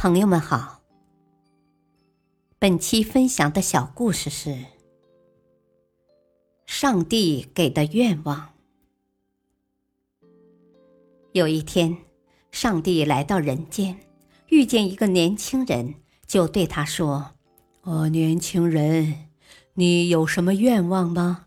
[0.00, 0.80] 朋友们好，
[2.56, 4.56] 本期分享的小故事是
[6.66, 8.50] 上帝给的愿望。
[11.32, 11.96] 有一天，
[12.52, 13.98] 上帝来到人间，
[14.50, 15.96] 遇见一个年轻人，
[16.28, 17.32] 就对他说
[17.82, 19.26] ：“哦，年轻人，
[19.74, 21.46] 你有什么愿望吗？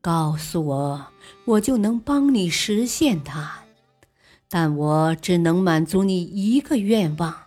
[0.00, 1.06] 告诉我，
[1.44, 3.62] 我就能帮你实现它。
[4.48, 7.42] 但我只能满足你一个愿望。”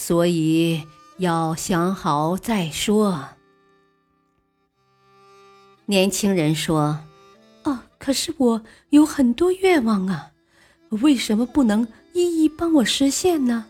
[0.00, 0.82] 所以
[1.18, 3.22] 要想好再说。
[5.84, 7.00] 年轻人说
[7.64, 10.30] ：“哦，可是我有很多愿望啊，
[10.88, 13.66] 为什么不能一一帮我实现呢？”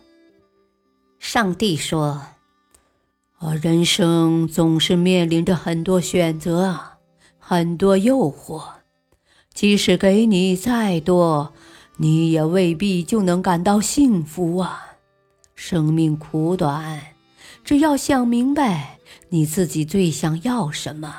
[1.19, 2.23] 上帝说
[3.41, 6.78] ：“啊，人生总是面临着很多选择，
[7.41, 8.62] 很多诱惑，
[9.53, 11.53] 即使给你再多，
[11.97, 14.87] 你也未必就能感到幸福啊。”
[15.62, 16.98] 生命苦短，
[17.62, 21.14] 只要想明白你自己最想要什么，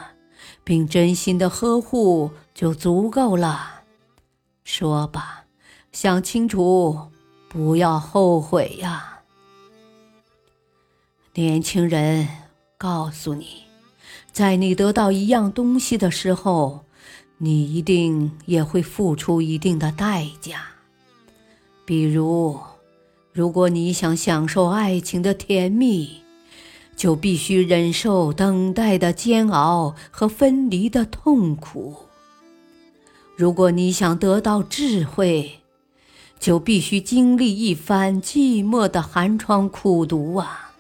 [0.64, 3.83] 并真心的呵护就足够了。
[4.64, 5.45] 说吧，
[5.92, 7.11] 想清楚，
[7.48, 9.20] 不要后悔呀！
[11.36, 12.28] 年轻人，
[12.80, 13.66] 告诉你，
[14.33, 16.83] 在你得到一样东西的时候，
[17.38, 20.64] 你一定也会付出一定的代价，
[21.86, 22.59] 比如。
[23.34, 26.22] 如果你想享受爱情的甜蜜，
[26.98, 32.08] 就必须忍受等待的煎熬和分离的痛苦；
[33.38, 35.62] 如果你想得到智慧，
[36.40, 40.73] 就必须经历一番寂寞的寒窗苦读啊！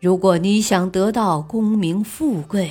[0.00, 2.70] 如果你想得到功名富贵，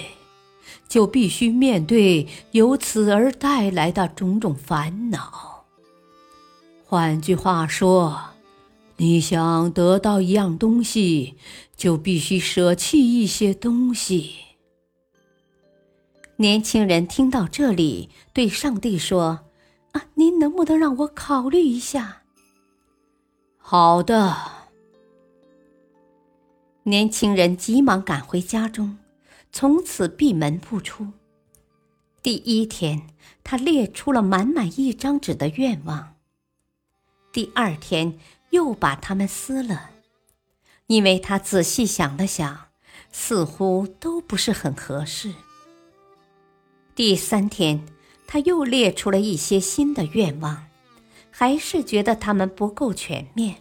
[0.89, 5.65] 就必须面对由此而带来的种种烦恼。
[6.85, 8.17] 换句话说，
[8.99, 11.35] 你想得到一样东西，
[11.75, 14.35] 就必须舍弃一些东西。
[16.37, 19.41] 年轻人听到这里，对上帝说
[19.93, 22.23] ：“啊，您能不能让我考虑一下？”
[23.59, 24.35] 好的。
[26.83, 28.97] 年轻人急忙赶回家中，
[29.51, 31.07] 从此闭门不出。
[32.23, 33.07] 第一天，
[33.43, 36.15] 他列出了满满一张纸的愿望。
[37.31, 38.17] 第二天。
[38.49, 39.91] 又把它们撕了，
[40.87, 42.67] 因为他仔细想了想，
[43.11, 45.33] 似乎都不是很合适。
[46.95, 47.85] 第三天，
[48.25, 50.67] 他又列出了一些新的愿望，
[51.29, 53.57] 还是觉得它们不够全面，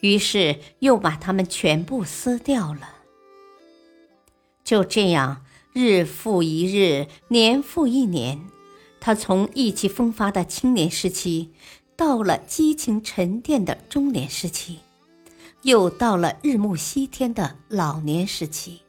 [0.00, 2.96] 于是又把它们全部撕掉了。
[4.64, 8.46] 就这样，日复一日，年复一年，
[9.00, 11.52] 他从意气风发的青年时期。
[11.96, 14.80] 到了激情沉淀的中年时期，
[15.62, 18.80] 又到了日暮西天的老年时期。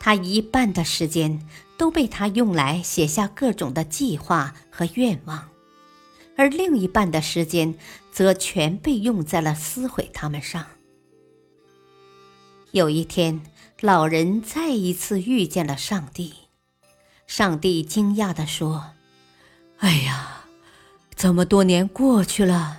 [0.00, 1.46] 他一半的时间
[1.76, 5.48] 都被他用来写下各种的计划和愿望，
[6.36, 7.74] 而另一半的时间
[8.10, 10.66] 则全被用在了撕毁他们上。
[12.72, 13.42] 有一天，
[13.80, 16.34] 老人再一次遇见了上帝，
[17.28, 18.92] 上帝惊讶地说
[19.78, 20.40] ：“哎呀！”
[21.22, 22.78] 这么多年过去了，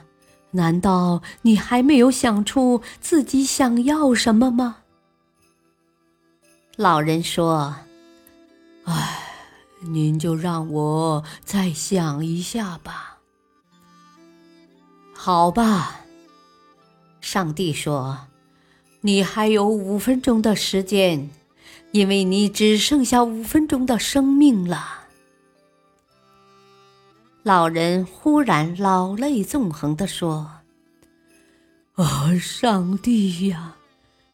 [0.52, 4.80] 难道你还没有想出自己想要什么吗？
[6.76, 7.74] 老人说
[8.84, 9.20] ：“哎，
[9.80, 13.20] 您就让我再想一下吧。”
[15.16, 16.02] 好吧，
[17.22, 18.28] 上帝说
[19.00, 21.30] ：“你还有五分钟的时间，
[21.94, 25.00] 因为你只剩下五分钟的生命了。”
[27.44, 30.50] 老人忽然老泪纵横地说
[31.96, 33.76] ：“啊，上帝呀，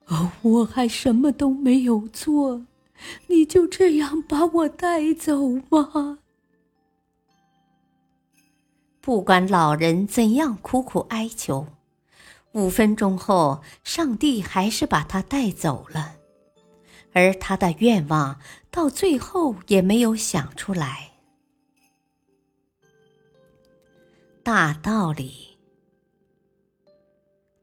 [0.05, 2.63] 啊，我还什么都没有做，
[3.25, 6.19] 你就这样把我带走吗？”
[9.01, 11.65] 不管老人怎样苦苦哀求，
[12.51, 16.13] 五分钟后，上帝还是把他带走了，
[17.13, 18.39] 而他的愿望
[18.69, 21.09] 到最后也没有想出来。
[24.51, 25.59] 大道理，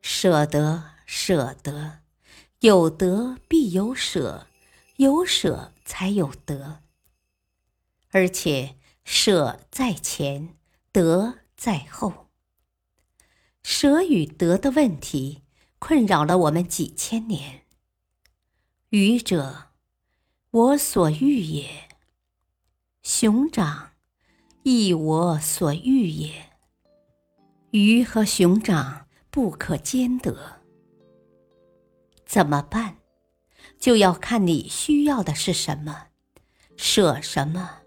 [0.00, 1.98] 舍得，舍得，
[2.60, 4.46] 有得必有舍，
[4.94, 6.84] 有舍才有得。
[8.12, 10.56] 而且舍在前，
[10.92, 12.28] 得在后。
[13.64, 15.42] 舍与得的问题
[15.80, 17.66] 困扰了我们几千年。
[18.90, 19.72] 愚者，
[20.52, 21.88] 我所欲也；
[23.02, 23.90] 熊掌，
[24.62, 26.45] 亦我所欲也。
[27.76, 30.62] 鱼和熊掌不可兼得。
[32.24, 32.96] 怎么办？
[33.78, 36.06] 就要看你需要的是什么，
[36.76, 37.82] 舍什么，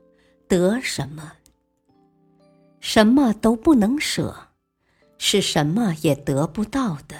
[0.47, 1.33] 得什么。
[2.79, 4.49] 什么都不能舍，
[5.17, 7.19] 是什么也得不到的。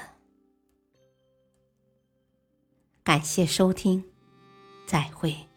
[3.03, 4.05] 感谢收听，
[4.85, 5.48] 再会。